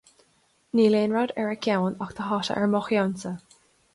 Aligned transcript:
Níl 0.79 0.97
aon 0.99 1.13
rud 1.17 1.33
ar 1.43 1.51
a 1.51 1.59
ceann, 1.67 1.99
ach 2.05 2.15
tá 2.21 2.27
hata 2.31 2.57
ar 2.63 2.67
mo 2.73 2.81
cheannsa 2.89 3.35